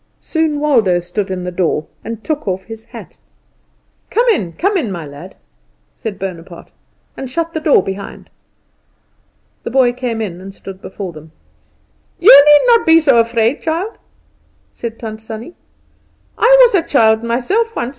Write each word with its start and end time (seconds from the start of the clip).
Soon 0.19 0.59
Waldo 0.59 0.99
stood 0.99 1.29
in 1.29 1.43
the 1.43 1.51
door, 1.51 1.85
and 2.03 2.23
took 2.23 2.47
off 2.47 2.63
his 2.63 2.85
hat. 2.85 3.17
"Come 4.09 4.27
in, 4.29 4.53
come 4.53 4.75
in, 4.75 4.91
my 4.91 5.05
lad," 5.05 5.35
said 5.95 6.17
Bonaparte, 6.17 6.71
"and 7.15 7.29
shut 7.29 7.53
the 7.53 7.59
door 7.59 7.83
behind." 7.83 8.31
The 9.61 9.69
boy 9.69 9.93
came 9.93 10.19
in 10.19 10.41
and 10.41 10.55
stood 10.55 10.81
before 10.81 11.13
them. 11.13 11.31
"You 12.19 12.33
need 12.47 12.65
not 12.65 12.83
be 12.83 12.99
so 12.99 13.19
afraid, 13.19 13.61
child," 13.61 13.99
said 14.73 14.97
Tant 14.97 15.21
Sannie. 15.21 15.53
"I 16.35 16.57
was 16.61 16.73
a 16.73 16.81
child 16.87 17.21
myself 17.23 17.75
once. 17.75 17.89